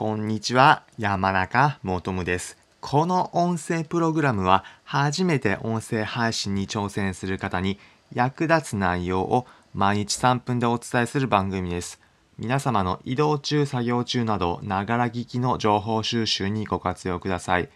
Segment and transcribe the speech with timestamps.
[0.00, 2.56] こんにちは、山中もとむです。
[2.80, 7.78] この音声プログラムは初めて音声配信に挑戦する方に
[8.14, 12.00] 役立つ内容を毎日3分でお伝えする番組です。
[12.38, 17.68] 皆様の移動中、作業中など、ながら聞きの情報収集にご活用ください。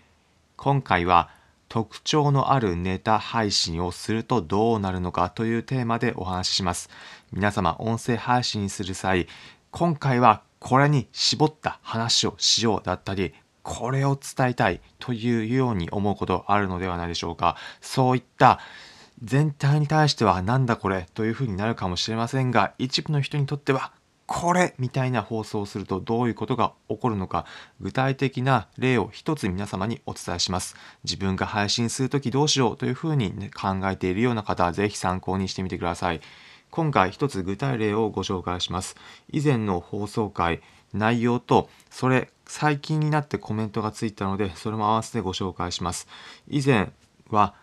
[0.57, 1.29] 今回は
[1.69, 6.89] 特徴のあるネタ配信をするとどうなるのかというテーマでお話しします。
[7.35, 9.29] 皆様、音声配信する際、
[9.71, 17.59] 今回はこれに絞った話をしようだったり、これを伝えたいというように思うことあるのではないでしょうか。
[17.83, 18.61] そういった
[19.23, 23.93] 全体に対してはなんだこれというふうになるかもしれませんが、一部の人にとっては
[24.25, 27.45] これみたいな放送をするとどういうことが起こるのか
[27.79, 36.23] 具体的な例を一つ皆様にお伝えします自分が配信するときどうしようというふうに、ね、考えているような方はぜひ参考にしてみてください
[36.75, 38.97] 今回一つ具体例をご紹介します。
[39.31, 40.61] 以前の放送回
[40.93, 46.09] 内容とそれ最近になってコメントがついたのでそれも合わせてご紹介します。
[46.49, 46.91] 以前
[47.31, 47.55] は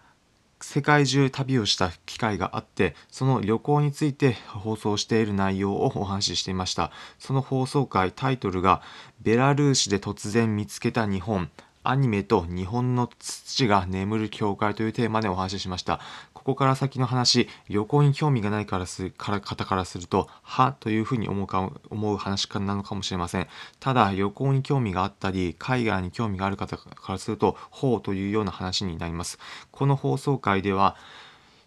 [0.62, 6.90] 世界中旅をした機会があってその旅行について放送している内容をお話ししていました。
[7.20, 8.82] その放送回タイトルが
[9.20, 11.50] 「ベラルーシで突然見つけた日本」
[11.84, 16.00] アニメと日本の土が眠る教会というテーマでお話ししました。
[16.44, 23.48] ここから先の話、旅行に興味がないからすから方からすると、はというふうに思うか思う話なのかもしれません。
[23.80, 29.38] ただ、旅行に興味があったり、海外に興味がある方からすると、ほうというような話になります。
[29.70, 30.96] この放送回では、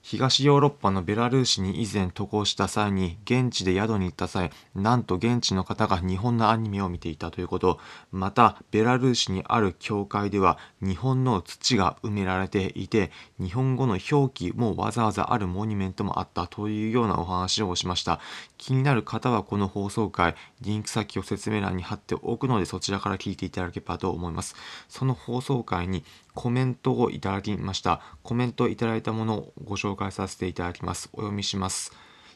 [0.07, 7.81] 東ヨーロッパのベラルーシに以前渡航した際に現地で宿に行った際なんと現地の方が日本のアニメを見ていたということ。
[8.13, 18.21] またベラルーシにある教会では日本の土が埋められていて日本語の表記もわざわざあるモニュメントもあったというようなお話をしました。
[18.59, 24.55] 気になる方はこの放送回リンク先を説明欄に貼っておくのでそちらから聞いていただければと思います。
[24.91, 28.03] その放送回にコメントをいただきました。
[28.23, 31.09] コメントいただいたものをご紹介介させていただきます。
[31.13, 31.93] お読みします。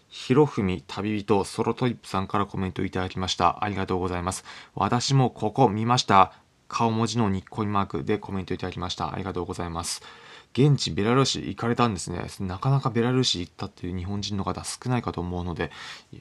[0.09, 3.63] ひろふみ旅人ソロトリップさんからコメントいただきました。
[3.63, 4.45] ありがとうございます。
[4.75, 6.33] 私もここ見ました。
[6.69, 9.13] 顔文字のニッコリマークでコメントいただきました。
[9.13, 10.03] ありがとうございます。
[10.55, 12.25] 現地ベラルーシ行かれたんですね。
[12.41, 15.71] なかなかベラルーシ行ったっていう日本人の方少ないかと思うので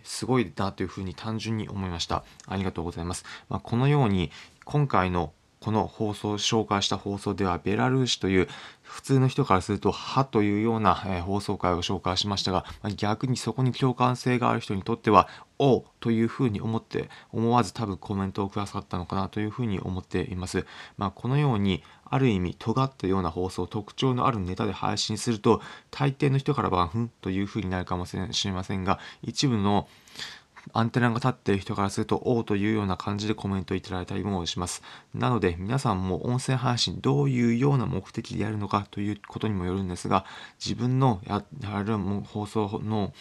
[0.04, 2.24] すごいなというふうに単純に思いました。
[2.46, 4.32] ありがとうございます、まあ、このように
[4.66, 5.32] 今回の
[5.68, 8.48] この放送紹介した放送ではベラルーシという
[8.84, 15.28] 普通の人からすると歯というような、え、放送回を紹介しましたが、ま、逆にそこに共感性がある人にとっては
[15.60, 20.66] おというふうに思って思わず多分コメントをくださったのかなというふうに思っています。
[20.98, 25.62] まあ、このようにある意味尖ったような放送特徴のあるネタで配信すると
[25.92, 29.90] 大抵の人からはふんというふうになるかもしれませんが一部の
[30.74, 34.82] アンテナが立っている人からすると、おうというような感じでコメントいただいたりもします。
[35.14, 40.26] なので、皆さんも音声配信どういうような目的でやるのかということにもよるんですが、
[40.64, 41.44] 自分のや
[41.84, 43.14] る放送の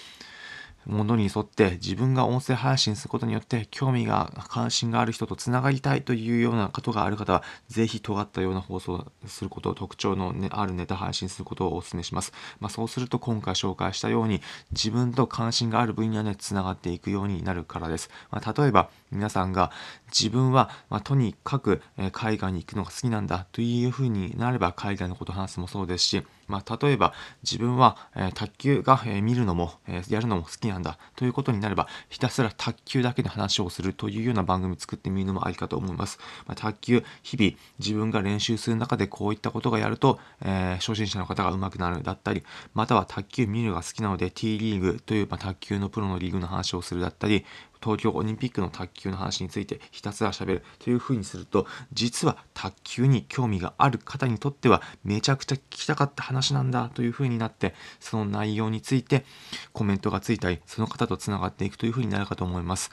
[0.86, 19.72] ものに沿って自分が音声配信することによって興味が関心がある人とつながりたいというようなことがある方はぜひ尖ったような放送をすること特徴の、あるネタ配信することをお勧めします、まあ、そうすると今回紹介したように自分と関心がある分野でつながっていくようになるからです、まあ、例えば皆さんが
[20.08, 21.82] 自分は、まあ、とにかく、
[22.12, 27.12] 海外に行くのが好きなんだというふうになれば海外のことを話すもそうですしまあ、例えば
[27.42, 47.44] 自分は、えー、卓球が、えー、見るのも、えー、やるのも好きなんだということになればひたすら卓球だけの話をするというような番組作ってみるのもありかと思います、まあ、卓球日々自分が練習する中でこういったことがやると、え初心者の方が上手くなるだったりまたは卓球見るのが好きなので T リーグという、まあ、卓球のプロのリーグの話をするだったり
[47.82, 59.24] 東京オリンピックの卓球の話についてひたすら喋るというふうにすると実は卓球に興味がある方にとってはめちゃくちゃ聞きたかった話話なんだというふうになってその内容について
[59.72, 62.90] コメントがついたりその方とつながっていくというふうになるかと思います。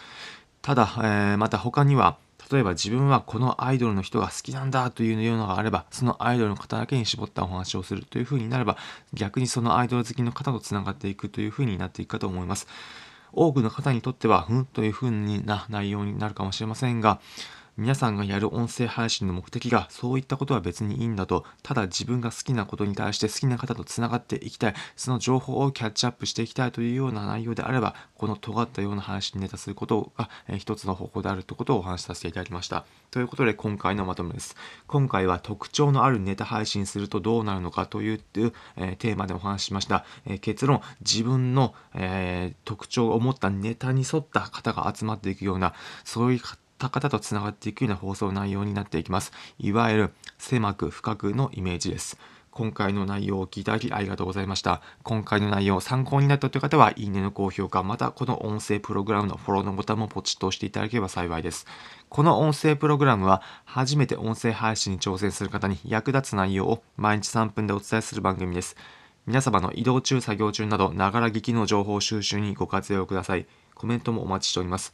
[0.62, 2.18] ただ、えー、また他には
[2.52, 8.78] 例えば自分はこのアイドルの人が好きなんだというようなのがあればそのアイドルの方だけに絞ったお話をするというふうになれば
[9.14, 12.68] 逆にそのアイドル好きの方とつながっていくというふうになっていくかと思います。
[13.34, 17.20] 多くの方にとっては、ふんというふうな内容になるかもしれませんが、
[17.76, 24.74] 皆さんがやる音声配信の目的がそういったことは別にいいんだとただ自分が好きなことに対して好きな方とつながっていきたい。
[24.96, 32.86] その情報をキャッチアップしていきたいというような内容であればこの尖ったような配信ネタすることが、えー、一つの方法であるということをお話しさせていただきました。
[33.10, 34.56] ということで今回のまとめです。
[34.86, 38.22] 今回は特徴のあるネタ配信するとどうなるのかという、
[38.76, 40.82] えー、テーマでお話ししました、えー、結論。
[41.02, 45.74] 自分の、え特徴を持ったネタに沿った方が集まっていくような
[46.04, 46.40] そういっ
[46.74, 49.32] った方とつながっていくような放送内容になっていきます。
[49.60, 52.18] いわゆる狭く深くのイメージです。
[52.52, 54.82] 今回の内容をお聞きいただきありがとうございました。
[55.02, 61.66] 今回の内容参考になったという方は、いいねの高評価、またこの音声プログラムのフォローのボタンもポチッと押していただければ幸いです。
[62.10, 68.76] この音声プログラムは、初めて音声配信に挑戦する方に役立つ内容を毎日3分でお伝えする番組です。
[69.26, 73.48] 皆様の移動中、作業中など、ながら聞きの情報収集にご活用ください。
[73.74, 74.94] コメントもお待ちしております。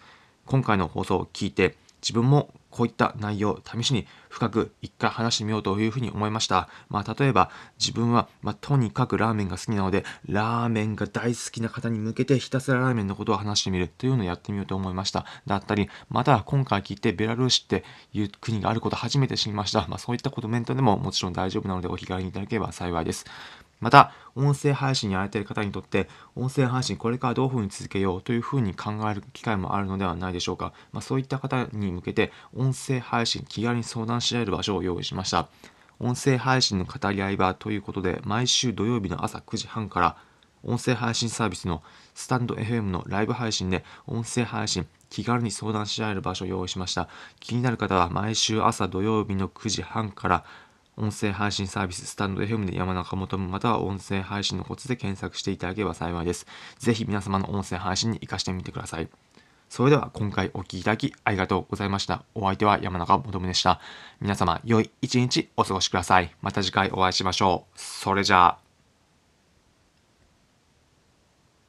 [0.50, 6.70] 今回の放送を聞いて、自分もこういった内容を、試しに深く一回話してみようというふうに思いました。
[6.90, 15.26] まあ、例えば自分は、まあ、とにかくラーメンが好きなので、ラーメンが大好きな方に向けてひたすらラーメンのことを話してみるというのをやってみようと思いました。
[15.46, 19.86] だったり、また今回聞いてベラルーシっていう国があることを初めて知りました。
[19.88, 23.26] まあ、そういったコメントでももちろん大丈夫なのでお気軽にいただければ幸いです。
[23.80, 30.74] また、音声配信やられている方にとって、音声配信これからどういうふうに続けようというふうに考える機会もあるのではないでしょうか。
[30.92, 35.50] まあ、そういった方に向けて、音声配信気軽に相談し合える場所を用意しました。
[36.00, 40.18] 音声配信の語り合い場ということで、毎週土曜日の朝9時半から、
[40.64, 41.82] 音声配信サービスの
[42.14, 47.08] スタンド FM のライブ配信で音声配信気軽に相談し合える場所を用意しました。
[47.40, 50.44] 気になる方は毎週朝土曜日の9時半から
[51.00, 56.46] 音声配信サービススタンド FM で山中求むまたは音声配信のコツで検索していただければ幸いです。
[56.78, 59.08] ぜひ皆様の音声配信に活かしてみてください。
[59.70, 62.24] それでは今回お聴きいただきありがとうございました。
[62.36, 63.80] お相手は山中求でした。
[64.20, 66.36] 皆様良い一日お過ごしください。
[66.42, 67.80] また次回お会いしましょう。
[67.80, 68.69] それじゃあ。